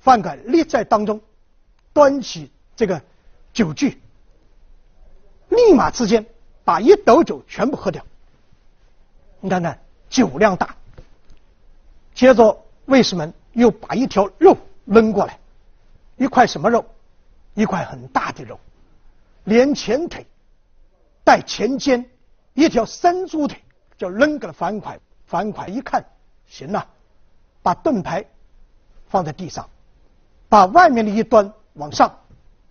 [0.00, 1.20] 樊哙立在当中，
[1.92, 3.02] 端起这个
[3.52, 4.00] 酒具，
[5.50, 6.24] 立马之间
[6.64, 8.02] 把一斗酒全部喝掉。
[9.40, 10.74] 你看看酒量大。
[12.14, 14.56] 接着卫士们又把一条肉
[14.86, 15.38] 扔过来，
[16.16, 16.86] 一块什么肉？
[17.52, 18.58] 一块很大的肉，
[19.44, 20.26] 连前腿
[21.24, 22.08] 带前肩，
[22.54, 23.62] 一条生猪腿
[23.98, 24.98] 就扔给了樊哙。
[25.26, 26.06] 樊哙一看，
[26.46, 26.88] 行了，
[27.64, 28.26] 把盾牌
[29.08, 29.70] 放在地上，
[30.50, 32.20] 把外面的一端往上，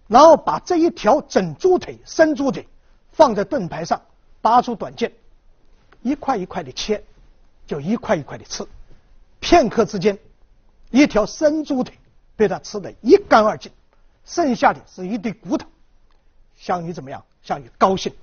[0.08, 2.68] 然后把这一条整猪腿、生猪腿
[3.12, 4.00] 放在盾牌上，
[4.40, 5.12] 拔出短剑，
[6.04, 7.04] 一块一块的切，
[7.66, 8.64] 就一块一块的吃。
[9.40, 10.20] 片刻之间，
[10.92, 11.98] 一条生猪腿
[12.36, 13.72] 被他吃得一干二净，
[14.26, 15.68] 剩下的是一堆骨头。
[16.56, 17.26] 项羽怎么样？
[17.42, 18.14] 项羽高兴，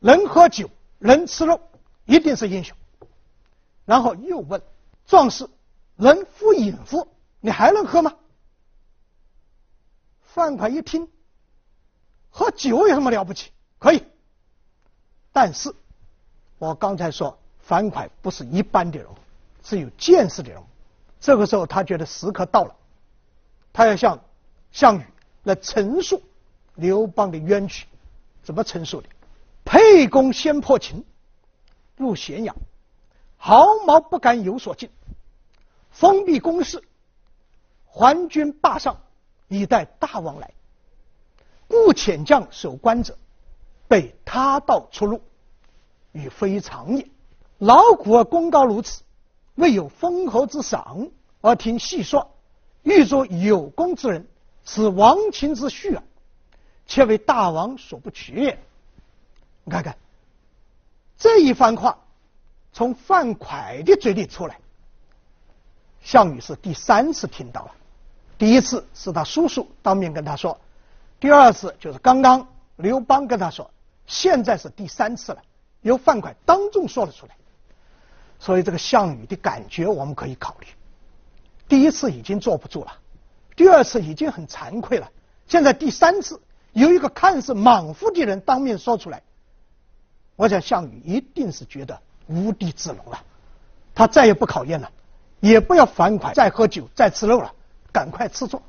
[0.00, 1.60] 能喝酒，能吃肉，
[2.06, 2.76] 一定是英雄。
[3.84, 4.60] 然后又问
[5.06, 5.48] 壮士
[6.02, 7.06] ：“能服饮夫，
[7.38, 8.12] 你还能喝吗？”
[10.34, 11.08] 樊哙一听，
[12.28, 13.52] 喝酒有什么了不起？
[13.78, 14.02] 可以。
[15.32, 15.72] 但是，
[16.58, 19.06] 我刚才说樊哙不是一般的人，
[19.62, 20.60] 是有见识的人。
[21.20, 22.74] 这个时候，他觉得时刻到了，
[23.72, 24.18] 他要向
[24.72, 25.06] 项羽
[25.44, 26.20] 来陈述
[26.74, 27.86] 刘邦的冤屈。
[28.42, 29.08] 怎么陈述的？
[29.64, 31.04] 沛公先破秦，
[31.96, 32.56] 入咸阳。
[33.36, 34.90] 毫毛不敢有所进，
[35.92, 36.82] 封闭宫室，
[37.86, 38.96] 还军霸上，
[39.48, 40.50] 以待大王来。
[41.68, 43.16] 故遣将守关者，
[43.86, 45.20] 被他道出入，
[46.12, 47.06] 与非常也。
[47.58, 49.02] 劳苦而功高如此，
[49.54, 51.08] 未有封侯之赏，
[51.40, 52.34] 而听细说，
[52.82, 54.26] 欲作有功之人，
[54.64, 56.02] 此亡秦之序耳，
[56.86, 58.58] 且为大王所不取也。
[59.64, 59.96] 你看看
[61.16, 61.98] 这一番话。
[62.74, 64.58] 从樊哙的嘴里出来，
[66.02, 67.72] 项羽是第三次听到了。
[68.36, 70.60] 第一次是他叔叔当面跟他说，
[71.20, 73.70] 第二次就是刚刚刘邦跟他说，
[74.06, 75.42] 现在是第三次了，
[75.80, 77.36] 由范哙当众说了出来。
[78.38, 80.66] 所以这个项羽的感觉我们可以考虑。
[81.68, 82.92] 第一次已经坐不住了，
[83.54, 85.08] 第二次已经很惭愧了，
[85.46, 86.40] 现在第三次
[86.72, 89.22] 有一个看似莽夫的人当面说出来，
[90.36, 91.98] 我想项羽一定是觉得。
[92.28, 93.20] 无地自容了，
[93.94, 94.90] 他再也不考验了，
[95.42, 97.52] 也不要樊哙再喝酒再吃肉了，
[97.90, 98.62] 赶快赐座。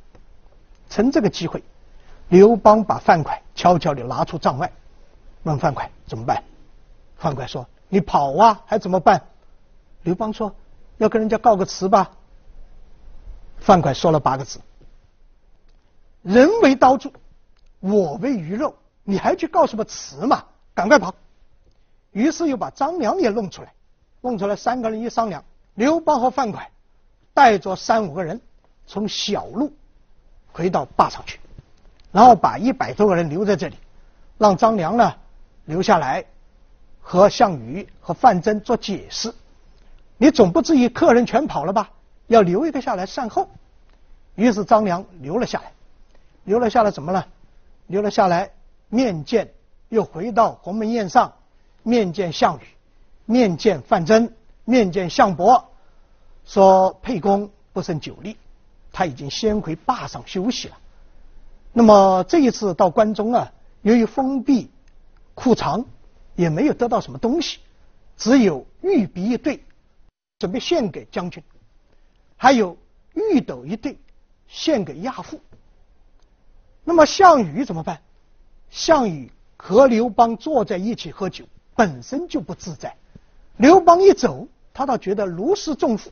[0.90, 1.64] 趁这个机会，
[2.30, 4.72] 刘邦把樊哙悄悄地拿出帐外，
[5.44, 6.44] 问樊哙怎么办？
[7.18, 9.22] 樊哙说：“你跑啊，还怎么办？”
[10.02, 10.56] 刘邦说
[10.98, 12.10] ：“要跟人家告个辞吧。”
[13.62, 14.60] 樊哙说了八个字
[16.24, 17.14] ：“人为刀俎，
[17.82, 20.46] 我为鱼肉，你还去告什么辞嘛？
[20.74, 21.14] 赶快跑！”
[22.14, 23.74] 于是又把张良也弄出来，
[24.22, 25.44] 弄出来三个人一商量，
[25.76, 26.68] 刘邦和范哙
[27.34, 28.40] 带着三五个人
[28.86, 29.74] 从小路
[30.52, 31.40] 回到灞上去，
[32.12, 33.76] 然后把一百多个人留在这里，
[34.38, 35.16] 让张良呢
[35.66, 36.26] 留下来
[37.02, 39.34] 和项羽和范增做解释。
[40.18, 41.90] 你总不至于客人全跑了吧？
[42.28, 43.50] 要留一个下来善后。
[44.36, 45.72] 于是张良留了下来，
[46.44, 47.28] 留了下来怎么了？
[47.88, 48.52] 留了下来
[48.90, 49.52] 面见，
[49.90, 51.34] 又回到鸿门宴上。
[51.86, 52.64] 面见项羽，
[53.26, 54.32] 面见范增，
[54.66, 55.72] 面见项伯，
[56.46, 58.38] 说沛公不胜酒力，
[58.92, 60.78] 他已经先回坝上休息了。
[61.72, 64.70] 那么这一次到关中啊，由于封闭
[65.34, 65.86] 库藏，
[66.36, 67.60] 也没有得到什么东西，
[68.18, 69.64] 只有玉璧一对，
[70.40, 71.44] 准备献给将军，
[72.38, 72.78] 还有
[73.14, 73.98] 玉斗一对，
[74.48, 75.40] 献给亚父。
[76.84, 78.02] 那么项羽怎么办？
[78.70, 81.46] 项羽和刘邦坐在一起喝酒。
[81.76, 82.96] 本身就不自在，
[83.58, 86.12] 刘邦一走，他倒觉得如释重负，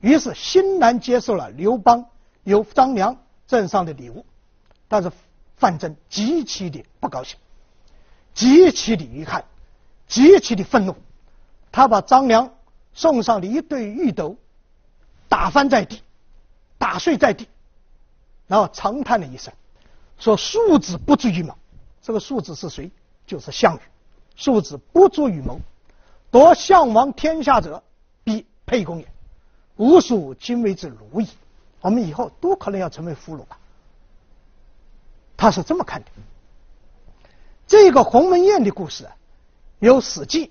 [0.00, 2.06] 于是欣然接受了刘邦
[2.44, 4.24] 由张良赠上的礼物。
[4.88, 5.12] 但是
[5.56, 7.38] 范增极其的不高兴，
[8.32, 9.44] 极其的遗憾，
[10.06, 10.94] 极其的愤怒，
[11.70, 12.54] 他把张良
[12.94, 14.36] 送上的一对玉斗
[15.28, 16.00] 打翻在地，
[16.78, 17.48] 打碎在地，
[18.46, 19.52] 然后长叹了一声，
[20.18, 21.54] 说：“庶子不足与谋。”
[22.00, 22.90] 这个庶子是谁？
[23.26, 23.80] 就是项羽。
[24.36, 25.60] 庶子不足与谋，
[26.30, 27.82] 夺项王天下者，
[28.22, 29.08] 必沛公也。
[29.76, 31.28] 吾属今为之虏矣。
[31.80, 33.56] 我们以后都可能要成为俘虏吧？
[35.36, 36.10] 他是这么看的。
[37.66, 39.14] 这个鸿门宴的故事啊，
[39.78, 40.46] 由《史记》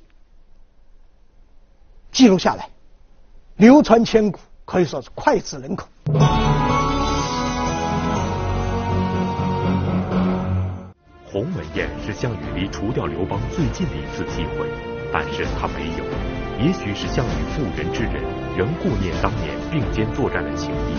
[2.11, 2.69] 记录下来，
[3.57, 5.87] 流传千古，可以说是脍炙人口。
[11.29, 14.71] 鸿门宴是项羽离除掉刘邦最近的一次机会，
[15.17, 16.05] 但是他没有。
[16.61, 18.21] 也许是项羽妇人之仁，
[18.55, 20.93] 仍顾念当年并肩作战的情谊；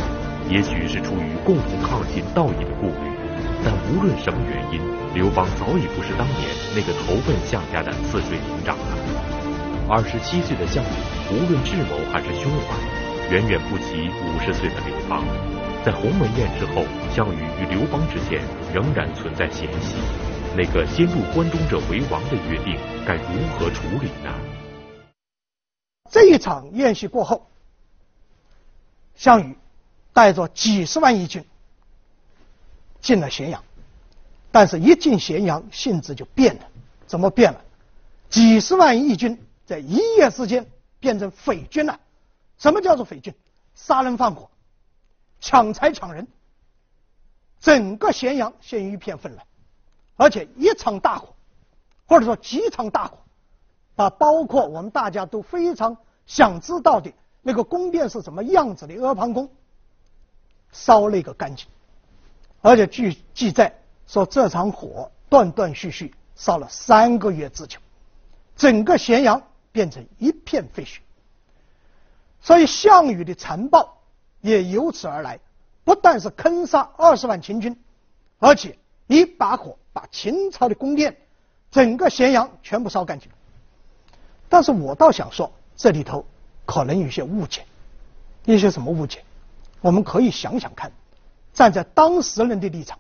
[0.51, 3.07] 也许是出于共同抗秦道义的顾虑。
[3.63, 4.83] 但无论什么原因，
[5.15, 8.99] 刘邦早已不是当年那个投奔项家的次岁亭长了。
[9.89, 10.99] 二十七岁的项羽，
[11.31, 12.75] 无论智谋还是胸怀，
[13.31, 15.23] 远远不及五十岁的刘邦。
[15.85, 16.83] 在鸿门宴之后，
[17.15, 18.43] 项羽与刘邦之间
[18.75, 19.95] 仍然存在嫌隙。
[20.59, 24.35] 那个先入关中者为王的约定，该如何处理呢？
[26.11, 27.49] 这一场宴席过后，
[29.15, 29.57] 项羽
[30.13, 31.45] 带着几十万义军
[33.01, 33.63] 进了咸阳，
[34.51, 36.63] 但是一进咸阳，性质就变了。
[37.07, 37.65] 怎么变了？
[38.29, 40.69] 几十万义军在一夜之间
[40.99, 42.01] 变成匪军了。
[42.59, 43.33] 什么叫做匪军？
[43.77, 44.51] 杀人放火，
[45.39, 46.27] 抢财抢人，
[47.61, 49.47] 整个咸阳陷于一片混乱，
[50.19, 51.35] 而且一场大火，
[52.07, 53.19] 或者说几场大火，
[53.95, 59.49] 把包括我们大家都非常想知道的那个宫殿是什么样子的阿房宫
[60.73, 61.67] 烧了一个干净，
[62.61, 67.79] 而且据记载说这场火断断续续烧了三个月之久，
[68.57, 70.99] 整个咸阳变成一片废墟。
[72.41, 73.99] 所以项羽的残暴
[74.41, 75.39] 也由此而来，
[75.85, 77.81] 不但是坑杀二十万秦军，
[78.39, 78.79] 而且
[79.09, 81.17] 一把火把秦朝的宫殿、
[81.73, 83.29] 整个咸阳全部烧干净。
[84.49, 86.25] 但是我倒想说，这里头
[86.65, 87.65] 可能有些误解，
[88.45, 89.25] 一些什么误解？
[89.81, 90.93] 我们可以想想看，
[91.53, 92.99] 站在当时人的立场，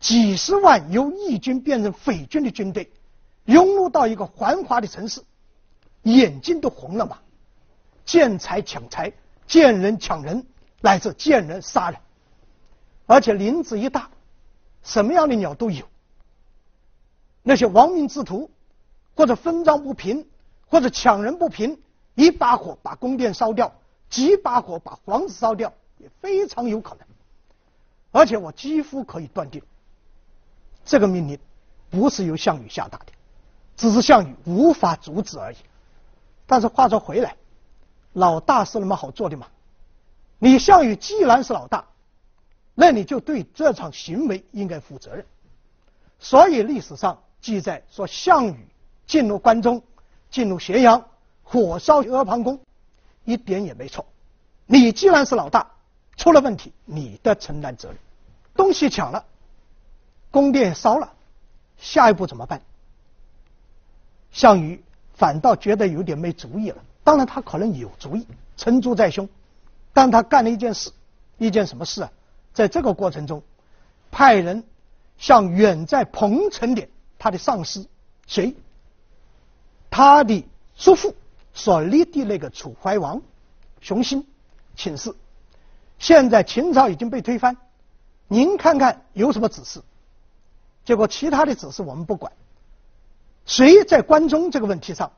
[0.00, 2.90] 几十万由义军变成匪军的军队，
[3.44, 5.22] 涌入到一个繁华的城市，
[6.02, 7.18] 眼睛都红了吗？
[8.04, 9.12] 见财抢财，
[9.46, 10.46] 见人抢人，
[10.80, 12.00] 乃至见人杀人，
[13.06, 14.08] 而且林子一大，
[14.86, 15.84] 什么样的鸟都有。
[17.42, 18.50] 那些亡命之徒，
[19.14, 20.26] 或者分赃不平，
[20.68, 21.82] 或者抢人不平，
[22.14, 23.74] 一把火把宫殿烧掉，
[24.08, 27.06] 几把火把房子烧掉，也非常有可能。
[28.12, 29.60] 而且我几乎可以断定，
[30.84, 31.38] 这个命令
[31.90, 33.06] 不是由项羽下达的，
[33.76, 35.56] 只是项羽无法阻止而已。
[36.46, 37.36] 但是话说回来。
[38.12, 39.46] 老大是那么好做的吗？
[40.38, 41.84] 你项羽既然是老大，
[42.78, 45.24] 那你就对这场行为应该负责任。
[46.20, 48.68] 所以历史上记载说，项羽
[49.06, 49.82] 进入关中，
[50.30, 51.02] 进入咸阳，
[51.42, 52.60] 火烧阿房宫，
[53.24, 54.04] 一点也没错。
[54.66, 55.70] 你既然是老大，
[56.16, 57.96] 出了问题，你得承担责任。
[58.54, 59.24] 东西抢了，
[60.30, 61.14] 宫殿烧了，
[61.78, 62.60] 下一步怎么办？
[64.32, 64.84] 项羽
[65.14, 66.76] 反倒觉得有点没主意了。
[67.02, 68.26] 当然，他可能有主意，
[68.58, 69.26] 成竹在胸，
[69.94, 70.90] 但他干了一件事，
[71.38, 72.12] 一件什么事啊？
[72.56, 73.42] 在这个过程中，
[74.10, 74.64] 派人
[75.18, 76.88] 向远在彭城的
[77.18, 77.86] 他的上司，
[78.26, 78.56] 谁？
[79.90, 80.42] 他的
[80.74, 81.14] 叔父
[81.52, 83.20] 所立的那个楚怀王
[83.82, 84.26] 熊心
[84.74, 85.14] 请示：
[85.98, 87.58] 现在秦朝已经被推翻，
[88.26, 89.82] 您看看有什么指示？
[90.82, 92.32] 结果其他的指示我们不管，
[93.44, 95.12] 谁在关中这个问题上，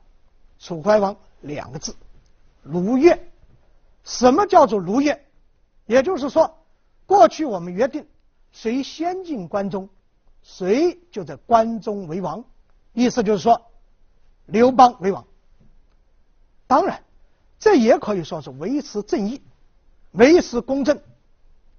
[0.59, 1.15] 楚怀王。
[1.41, 1.95] 两个字，
[2.63, 3.17] 如愿。
[4.03, 5.23] 什么叫做如愿？
[5.85, 6.58] 也就是说，
[7.09, 8.05] 过去我们约定，
[8.51, 9.89] 谁先进关中，
[10.43, 12.45] 谁就在关中为王。
[12.93, 13.59] 意思就是说，
[14.45, 15.25] 刘邦为王。
[16.67, 17.03] 当然，
[17.57, 19.41] 这也可以说是维持正义、
[20.11, 21.01] 维持公正，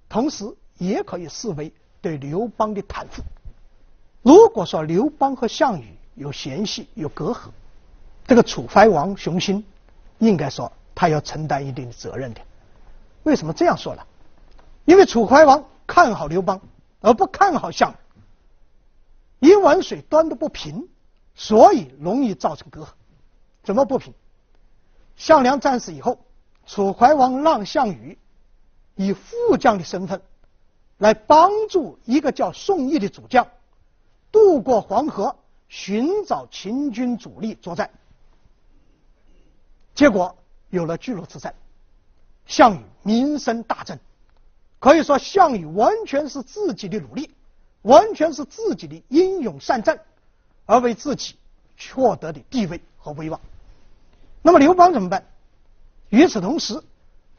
[0.09, 3.23] 同时也可以视为对刘邦的袒护。
[4.21, 7.51] 如果说刘邦和项羽有嫌隙、有隔阂，
[8.27, 9.63] 这个楚怀王雄心，
[10.19, 12.41] 应该说他要承担一定的责任的。
[13.23, 14.05] 为什么这样说呢？
[14.85, 16.61] 因为楚怀王看好刘邦，
[16.99, 17.93] 而不看好项
[19.39, 20.87] 羽，一碗水端得不平，
[21.35, 22.87] 所以容易造成隔阂。
[23.63, 24.13] 怎么不平？
[25.15, 26.17] 项梁战死以后，
[26.65, 28.17] 楚怀王让项羽
[28.95, 30.21] 以副将的身份
[30.97, 33.47] 来帮助一个叫宋义的主将
[34.31, 35.35] 渡过黄河，
[35.67, 37.89] 寻找秦军主力作战。
[39.93, 40.35] 结果
[40.69, 41.53] 有了巨鹿之战，
[42.45, 43.99] 项羽名声大振，
[44.81, 47.29] 可以说项羽完全是自己的努力，
[47.83, 49.99] 完全是自己的英勇善战，
[50.65, 51.35] 而为自己
[51.93, 53.39] 获得的地位和威望。
[54.41, 55.23] 那么刘邦怎么办？
[56.09, 56.81] 与此同时，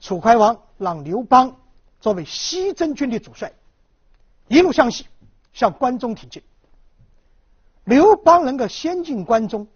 [0.01, 1.57] 楚怀王让刘邦
[2.01, 3.53] 作为西征军的主帅，
[4.47, 5.07] 一路向西
[5.53, 6.41] 向关中挺进。
[7.83, 9.67] 刘邦能够先进关中，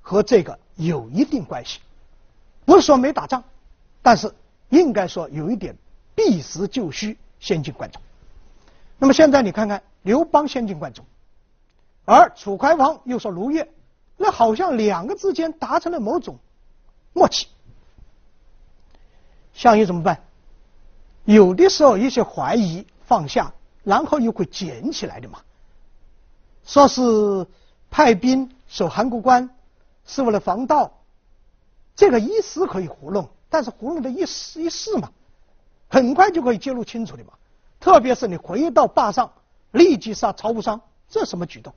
[0.00, 1.80] 和这个有一定关系。
[2.64, 3.44] 不是说没打仗，
[4.00, 4.34] 但是
[4.70, 5.76] 应该说有一点
[6.16, 8.02] 避实就虚，先进关中。
[8.98, 11.04] 那么现在你看看，刘邦先进关中，
[12.04, 13.68] 而楚怀王又说如愿，
[14.16, 16.38] 那好像两个之间达成了某种
[17.12, 17.46] 默契。
[19.52, 20.20] 项羽怎么办？
[21.24, 23.52] 有的时候一些怀疑放下，
[23.84, 25.40] 然后又会捡起来的嘛。
[26.64, 27.46] 说是
[27.90, 29.50] 派兵守函谷关，
[30.06, 30.92] 是为了防盗。
[31.94, 35.10] 这个一时可以糊弄，但是糊弄的一时一时嘛，
[35.88, 37.32] 很快就可以揭露清楚的嘛。
[37.78, 39.30] 特别是你回到坝上，
[39.72, 41.72] 立即杀曹无伤，这什么举动？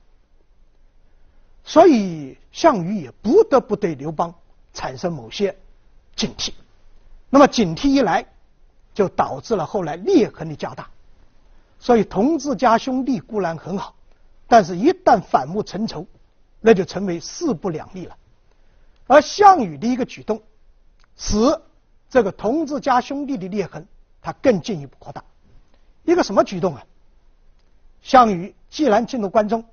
[1.62, 4.34] 所以项羽也不得不对刘邦
[4.72, 5.56] 产生某些
[6.16, 6.52] 警惕。
[7.28, 8.26] 那么警惕一来，
[8.92, 10.88] 就导致了后来裂痕的加大。
[11.78, 13.94] 所以同志家兄弟固然很好，
[14.48, 16.06] 但是一旦反目成仇，
[16.60, 18.16] 那就成为势不两立了。
[19.06, 20.42] 而项羽的一个举动，
[21.16, 21.36] 使
[22.08, 23.86] 这个同志家兄弟的裂痕，
[24.22, 25.24] 它更进一步扩大。
[26.04, 26.84] 一个什么举动啊？
[28.02, 29.64] 项羽既然进入关中，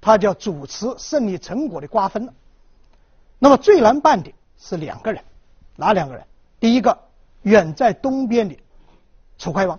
[0.00, 2.34] 他就要主持胜利成果的瓜分了。
[3.38, 5.22] 那么最难办的是两个人，
[5.76, 6.26] 哪两个人？
[6.58, 6.98] 第一个，
[7.42, 8.58] 远在东边的
[9.38, 9.78] 楚怀王。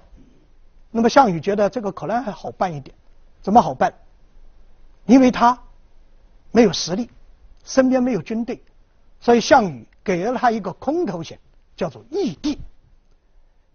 [0.92, 2.96] 那么项羽觉得这个可能还好办一点，
[3.42, 3.94] 怎么好办？
[5.06, 5.62] 因为他
[6.52, 7.10] 没有实力，
[7.66, 8.64] 身边没有军队。
[9.20, 11.38] 所以项羽给了他一个空头衔，
[11.76, 12.58] 叫做义帝。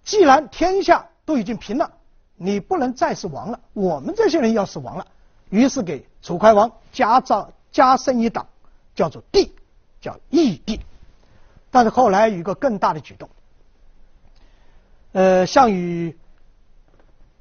[0.08, 1.92] 既然天下都已经平了，
[2.34, 5.06] 你不能再是王了，我们这些人要是王了，
[5.50, 8.46] 于是给楚怀王加造加升一档，
[8.94, 9.52] 叫做帝，
[10.00, 10.80] 叫义帝。
[11.70, 13.28] 但是后来有一个更大的举动，
[15.12, 16.16] 呃，项羽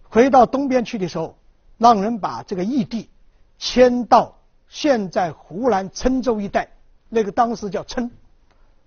[0.10, 1.38] 回到东边去的时候，
[1.78, 3.10] 让人把这个义帝
[3.58, 6.68] 迁到现在湖南郴州一带。
[7.08, 8.10] 那个当时叫郴，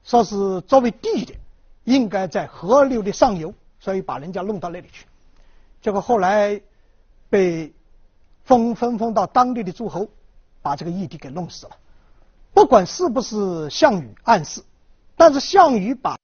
[0.05, 1.33] 说是作为帝的，
[1.85, 5.07] 应该在河流的上游，所以把人家弄到那里去。
[5.83, 6.61] 结果后来
[7.29, 7.75] 被
[8.45, 10.09] 封分封到当地的诸侯，
[10.63, 11.77] 把这个义帝给弄死了。
[12.53, 14.63] 不管是不是项羽暗示，
[15.17, 16.19] 但是项羽把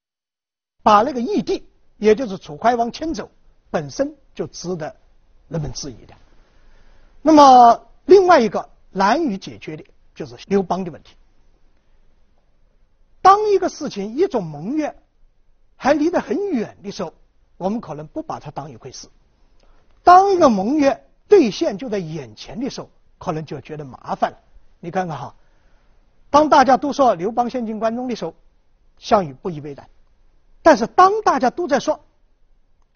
[0.82, 3.30] 把那个义帝，也就是楚怀王迁走，
[3.70, 4.94] 本身就值得
[5.48, 6.14] 人们质疑的。
[7.22, 9.84] 那么另外一个难以解决的
[10.14, 11.14] 就是刘邦的问题。
[13.22, 14.96] 当一个事情、一种盟约
[15.76, 17.14] 还离得很远的时候，
[17.56, 19.08] 我们可能不把它当一回事；
[20.02, 24.38] 当一个盟约兑现就在眼前的时候，可能就觉得麻烦了。
[24.80, 25.34] 你看看哈，
[26.30, 28.34] 当大家都说刘邦先进关中的时候，
[28.98, 29.86] 项羽不以为然；
[30.62, 32.04] 但是当大家都在说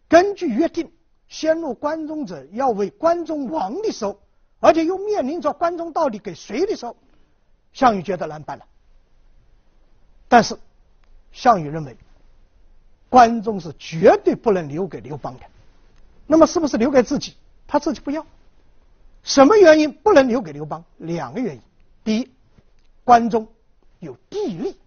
[0.08, 0.92] 根据约定
[1.28, 4.20] 先入关中者要为关中王的时候，
[4.60, 6.96] 而且又面临着关中到底给谁的时候，
[7.72, 8.66] 项羽觉得难办了。
[10.28, 10.58] 但是，
[11.32, 11.96] 项羽认为，
[13.10, 15.40] 关中是绝对不能留给刘邦的。
[16.26, 17.34] 那么，是不是留给自己？
[17.66, 18.24] 他自己不要。
[19.22, 20.82] 什么原因不能留给刘邦？
[20.96, 21.60] 两个原因。
[22.02, 22.30] 第一，
[23.04, 23.48] 关中
[23.98, 24.78] 有地利，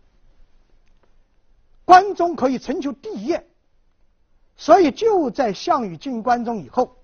[1.86, 3.46] 关中可以成就帝业，
[4.58, 6.98] 所以就在项羽进关中以后，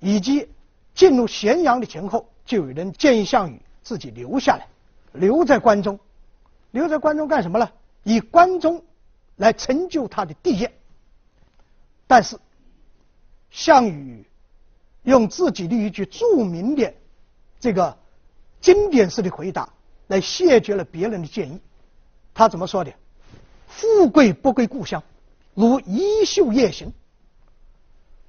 [0.00, 0.50] 以及
[0.94, 4.66] 进入咸阳的前后，就有人建议项羽自己留下来，
[5.12, 5.98] 留在关中。
[6.72, 7.70] 留在关中干什么呢？
[8.02, 8.82] 以关中
[9.36, 10.72] 来成就他的帝业。
[12.06, 12.38] 但是，
[13.50, 14.26] 项羽
[15.02, 16.92] 用自己的一句著名的
[17.58, 17.96] 这个
[18.60, 19.68] 经典式的回答
[20.08, 21.60] 来谢绝了别人的建议。
[22.34, 22.92] 他怎么说的？
[23.68, 25.02] 富贵不归故乡，
[25.54, 26.92] 如衣袖夜行。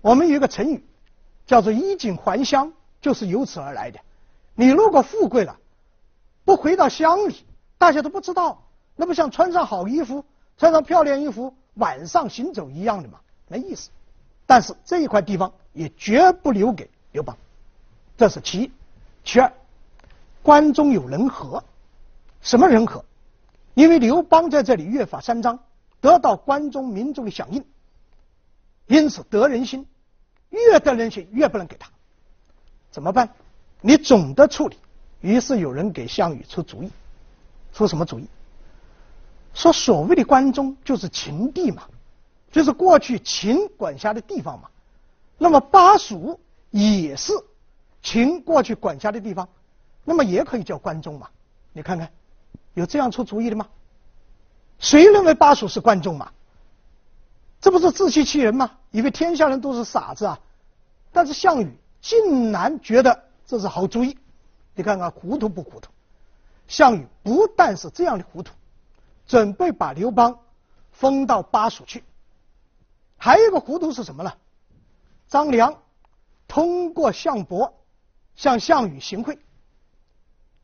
[0.02, 0.84] 我们有一个成语
[1.46, 4.00] 叫做衣锦还乡，就是由此而来的。
[4.56, 5.58] 你如果富贵了，
[6.46, 7.46] 不回到乡里。
[7.78, 8.64] 大家都不知道，
[8.96, 10.24] 那不像穿上好衣服、
[10.58, 13.90] 穿上漂亮衣服，晚上行走一样的嘛，没意思。
[14.46, 17.38] 但是这一块地方也绝不留给刘邦，
[18.18, 18.72] 这是其一。
[19.24, 19.52] 其二，
[20.42, 21.64] 关中有人和，
[22.42, 23.06] 什么人和？
[23.74, 25.60] 因为刘邦在这里约法三章，
[26.02, 27.66] 得到关中民众的响应，
[28.86, 29.88] 因此得人心，
[30.50, 31.90] 越得人心越不能给他。
[32.92, 33.30] 怎么办？
[33.82, 34.78] 你总得处理。
[35.22, 36.92] 于是有人给项羽出主意。
[37.72, 38.28] 出什么主意？
[39.54, 41.84] 说所谓的关中就是秦地嘛，
[42.52, 44.70] 就是过去秦管辖的地方嘛。
[45.38, 46.40] 那么巴蜀
[46.72, 47.34] 也是
[48.02, 49.48] 秦过去管辖的地方，
[50.04, 51.30] 那么也可以叫关中嘛。
[51.72, 52.12] 你看看，
[52.74, 53.68] 有这样出主意的吗？
[54.80, 56.32] 谁认为巴蜀是关中嘛？
[57.62, 58.72] 这不是自欺欺人吗？
[58.92, 60.40] 以为天下人都是傻子啊？
[61.12, 64.18] 但是项羽竟然觉得这是好主意，
[64.76, 65.90] 你看看糊涂不糊涂？
[66.68, 68.54] 项羽不但是这样的糊涂，
[69.26, 70.40] 准备把刘邦
[70.92, 72.04] 封到巴蜀去，
[73.18, 74.34] 还有一个糊涂是什么呢？
[75.28, 75.82] 张良
[76.48, 77.74] 通过项伯
[78.36, 79.40] 向项羽行贿，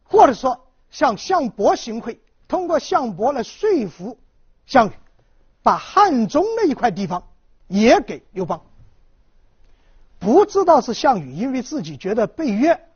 [0.03, 4.17] 或者说向项伯行贿，通过项伯来说服
[4.65, 4.93] 项羽，
[5.63, 7.27] 把汉中那一块地方
[7.67, 8.61] 也给刘邦。
[10.19, 12.87] 不知道是项羽因为自己觉得被约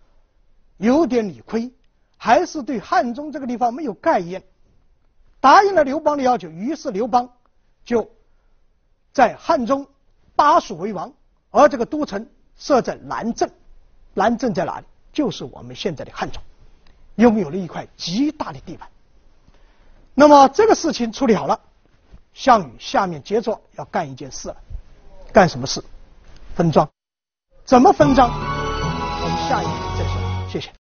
[0.78, 1.72] 有点理亏。
[2.16, 4.46] 还是对汉中这个地方没有概念，
[5.44, 7.30] 答应了刘邦的要求，于是刘邦
[7.84, 8.10] 就
[9.12, 9.86] 在汉中
[10.38, 11.12] 巴蜀为王，
[11.52, 13.50] 而这个都城设在南郑，
[14.14, 14.86] 南郑在哪里？
[15.12, 16.42] 就是我们现在的汉中，
[17.16, 18.88] 拥有了一块极大的地盘。
[20.14, 21.60] 那么这个事情处理好了，
[22.34, 24.56] 项羽下面接着要干一件事了，
[25.34, 25.84] 干什么事？
[26.56, 26.90] 分赃。
[27.66, 28.30] 怎么分赃？
[28.30, 30.50] 我们下一集再说。
[30.50, 30.83] 谢谢。